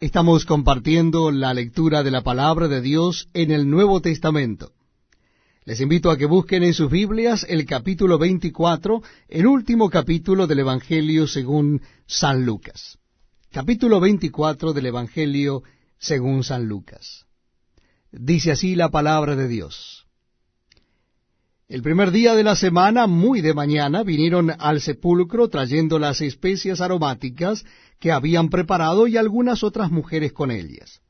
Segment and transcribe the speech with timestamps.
[0.00, 4.72] Estamos compartiendo la lectura de la palabra de Dios en el Nuevo Testamento.
[5.66, 10.60] Les invito a que busquen en sus Biblias el capítulo 24, el último capítulo del
[10.60, 12.96] Evangelio según San Lucas.
[13.52, 15.64] Capítulo 24 del Evangelio
[15.98, 17.26] según San Lucas.
[18.10, 19.99] Dice así la palabra de Dios.
[21.70, 26.80] El primer día de la semana, muy de mañana, vinieron al sepulcro trayendo las especias
[26.80, 27.64] aromáticas
[28.00, 31.00] que habían preparado y algunas otras mujeres con ellas.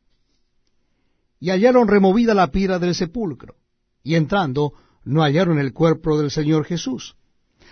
[1.41, 3.55] Y hallaron removida la piedra del sepulcro,
[4.03, 7.17] y entrando no hallaron el cuerpo del Señor Jesús.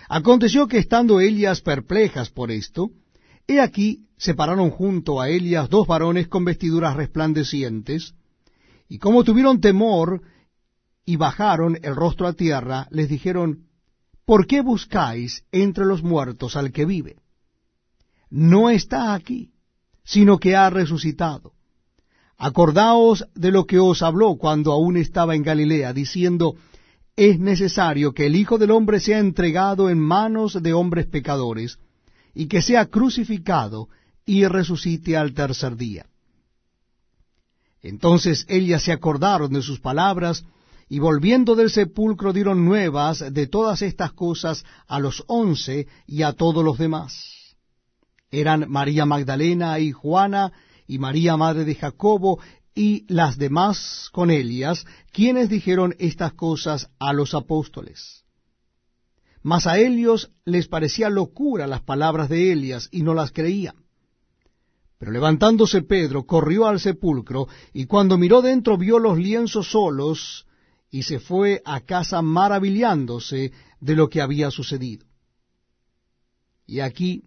[0.09, 2.89] Aconteció que estando ellas perplejas por esto,
[3.45, 8.15] he aquí se pararon junto a ellas dos varones con vestiduras resplandecientes,
[8.87, 10.23] y como tuvieron temor,
[11.09, 13.63] y bajaron el rostro a tierra, les dijeron,
[14.25, 17.15] ¿por qué buscáis entre los muertos al que vive?
[18.29, 19.49] No está aquí,
[20.03, 21.53] sino que ha resucitado.
[22.37, 26.57] Acordaos de lo que os habló cuando aún estaba en Galilea, diciendo,
[27.15, 31.79] es necesario que el Hijo del Hombre sea entregado en manos de hombres pecadores,
[32.35, 33.89] y que sea crucificado
[34.27, 36.05] y resucite al tercer día.
[37.81, 40.45] Entonces ellas se acordaron de sus palabras,
[40.89, 46.33] y volviendo del sepulcro dieron nuevas de todas estas cosas a los once y a
[46.33, 47.55] todos los demás.
[48.31, 50.51] Eran María Magdalena y Juana
[50.87, 52.39] y María madre de Jacobo
[52.73, 58.23] y las demás con ellas, quienes dijeron estas cosas a los apóstoles.
[59.43, 63.75] Mas a ellos les parecía locura las palabras de Elias y no las creían.
[64.97, 70.45] Pero levantándose Pedro, corrió al sepulcro, y cuando miró dentro vio los lienzos solos,
[70.91, 75.05] y se fue a casa maravillándose de lo que había sucedido.
[76.65, 77.23] Y aquí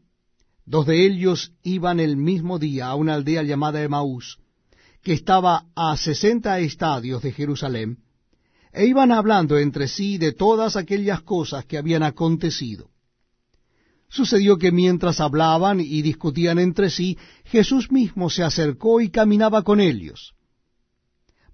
[0.64, 4.38] dos de ellos iban el mismo día a una aldea llamada Emaús,
[5.02, 7.98] que estaba a sesenta estadios de Jerusalén,
[8.72, 12.90] e iban hablando entre sí de todas aquellas cosas que habían acontecido.
[14.08, 19.80] Sucedió que mientras hablaban y discutían entre sí, Jesús mismo se acercó y caminaba con
[19.80, 20.34] ellos.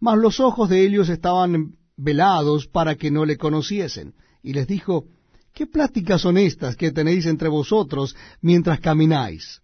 [0.00, 4.14] Mas los ojos de ellos estaban velados para que no le conociesen.
[4.42, 5.04] Y les dijo,
[5.52, 9.60] ¿qué pláticas son estas que tenéis entre vosotros mientras camináis?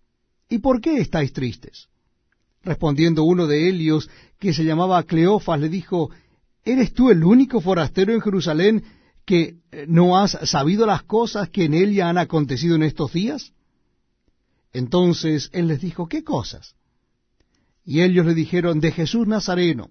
[0.51, 1.89] ¿Y por qué estáis tristes?
[2.63, 6.11] Respondiendo uno de ellos, que se llamaba Cleofas, le dijo,
[6.65, 8.85] ¿eres tú el único forastero en Jerusalén
[9.25, 13.53] que eh, no has sabido las cosas que en ella han acontecido en estos días?
[14.73, 16.75] Entonces él les dijo, ¿qué cosas?
[17.87, 19.91] Y ellos le dijeron, de Jesús Nazareno,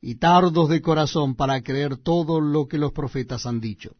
[0.00, 3.96] y tardos de corazón para creer todo lo que los profetas han dicho.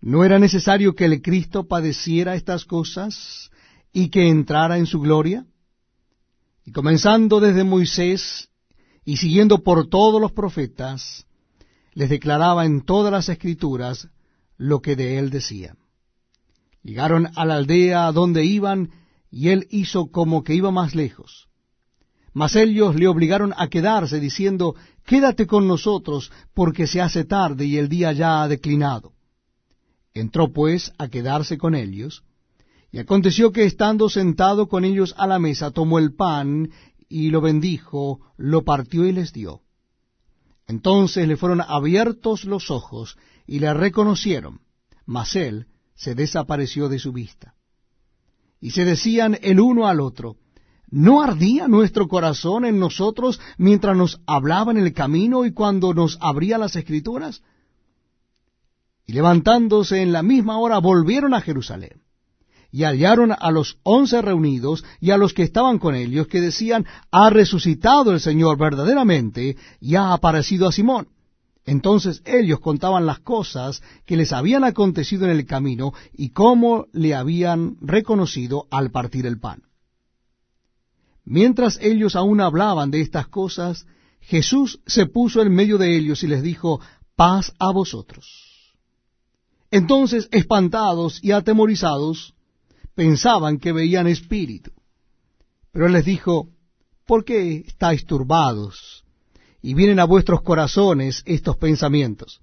[0.00, 3.50] ¿No era necesario que el Cristo padeciera estas cosas
[3.92, 5.46] y que entrara en su gloria?
[6.64, 8.48] Y comenzando desde Moisés
[9.04, 11.26] y siguiendo por todos los profetas,
[11.94, 14.08] les declaraba en todas las escrituras
[14.56, 15.76] lo que de él decía.
[16.82, 18.90] Llegaron a la aldea a donde iban,
[19.30, 21.48] y él hizo como que iba más lejos
[22.36, 24.74] mas ellos le obligaron a quedarse, diciendo,
[25.06, 29.14] Quédate con nosotros, porque se hace tarde y el día ya ha declinado.
[30.12, 32.24] Entró pues a quedarse con ellos,
[32.92, 36.68] y aconteció que estando sentado con ellos a la mesa, tomó el pan
[37.08, 39.62] y lo bendijo, lo partió y les dio.
[40.66, 43.16] Entonces le fueron abiertos los ojos
[43.46, 44.60] y le reconocieron,
[45.06, 47.54] mas él se desapareció de su vista.
[48.60, 50.36] Y se decían el uno al otro,
[50.88, 56.16] ¿No ardía nuestro corazón en nosotros mientras nos hablaba en el camino y cuando nos
[56.20, 57.42] abría las escrituras?
[59.04, 62.02] Y levantándose en la misma hora volvieron a Jerusalén.
[62.72, 66.84] y hallaron a los once reunidos y a los que estaban con ellos, que decían,
[67.10, 71.08] ha resucitado el Señor verdaderamente y ha aparecido a Simón.
[71.64, 77.14] Entonces ellos contaban las cosas que les habían acontecido en el camino y cómo le
[77.14, 79.65] habían reconocido al partir el pan.
[81.26, 83.84] Mientras ellos aún hablaban de estas cosas,
[84.20, 86.80] Jesús se puso en medio de ellos y les dijo,
[87.16, 88.74] paz a vosotros.
[89.72, 92.34] Entonces, espantados y atemorizados,
[92.94, 94.70] pensaban que veían espíritu.
[95.72, 96.48] Pero él les dijo,
[97.04, 99.04] ¿por qué estáis turbados?
[99.60, 102.40] Y vienen a vuestros corazones estos pensamientos.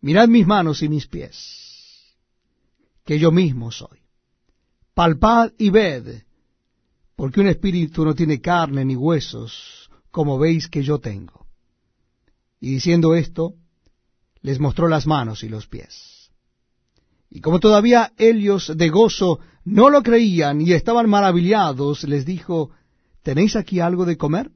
[0.00, 2.14] Mirad mis manos y mis pies,
[3.04, 3.98] que yo mismo soy.
[4.94, 6.25] Palpad y ved,
[7.16, 11.46] porque un espíritu no tiene carne ni huesos, como veis que yo tengo.
[12.60, 13.54] Y diciendo esto,
[14.42, 16.30] les mostró las manos y los pies.
[17.30, 22.70] Y como todavía ellos de gozo no lo creían y estaban maravillados, les dijo,
[23.22, 24.52] ¿tenéis aquí algo de comer?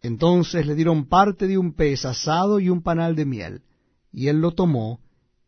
[0.00, 3.62] Entonces le dieron parte de un pez asado y un panal de miel,
[4.10, 5.00] y él lo tomó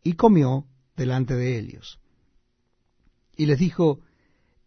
[0.02, 1.98] y comió delante de ellos.
[3.36, 4.00] Y les dijo,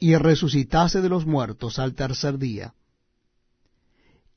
[0.00, 2.74] y resucitase de los muertos al tercer día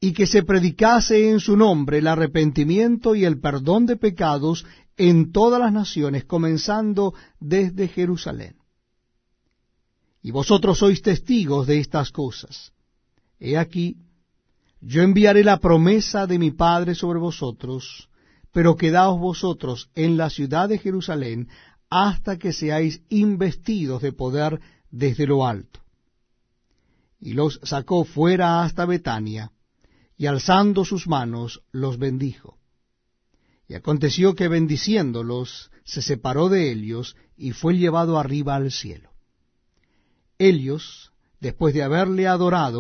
[0.03, 4.65] y que se predicase en su nombre el arrepentimiento y el perdón de pecados
[4.97, 8.57] en todas las naciones, comenzando desde Jerusalén.
[10.21, 12.73] Y vosotros sois testigos de estas cosas.
[13.39, 13.95] He aquí,
[14.81, 18.09] yo enviaré la promesa de mi Padre sobre vosotros,
[18.51, 21.47] pero quedaos vosotros en la ciudad de Jerusalén
[21.89, 24.59] hasta que seáis investidos de poder
[24.93, 25.81] desde lo alto.
[27.19, 29.51] Y los sacó fuera hasta Betania,
[30.15, 32.59] y alzando sus manos los bendijo.
[33.67, 39.09] Y aconteció que bendiciéndolos se separó de ellos y fue llevado arriba al cielo.
[40.37, 42.71] Ellos, después de haberle adorado,